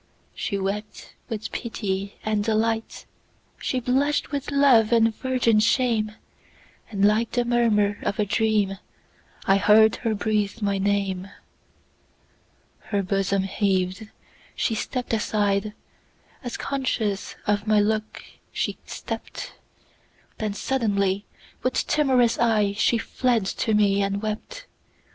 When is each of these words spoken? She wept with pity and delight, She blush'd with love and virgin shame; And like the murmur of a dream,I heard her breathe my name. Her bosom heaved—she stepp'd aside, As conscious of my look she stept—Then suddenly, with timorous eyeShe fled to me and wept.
She 0.33 0.57
wept 0.57 1.13
with 1.29 1.51
pity 1.51 2.15
and 2.25 2.43
delight, 2.43 3.05
She 3.59 3.79
blush'd 3.79 4.29
with 4.29 4.49
love 4.49 4.91
and 4.91 5.15
virgin 5.15 5.59
shame; 5.59 6.13
And 6.89 7.05
like 7.05 7.33
the 7.33 7.45
murmur 7.45 7.99
of 8.01 8.17
a 8.17 8.25
dream,I 8.25 9.57
heard 9.57 9.97
her 9.97 10.15
breathe 10.15 10.59
my 10.59 10.79
name. 10.79 11.29
Her 12.85 13.03
bosom 13.03 13.43
heaved—she 13.43 14.73
stepp'd 14.73 15.13
aside, 15.13 15.71
As 16.43 16.57
conscious 16.57 17.35
of 17.45 17.67
my 17.67 17.79
look 17.79 18.23
she 18.51 18.79
stept—Then 18.87 20.55
suddenly, 20.55 21.25
with 21.61 21.85
timorous 21.85 22.37
eyeShe 22.39 22.99
fled 22.99 23.45
to 23.45 23.75
me 23.75 24.01
and 24.01 24.19
wept. 24.19 24.65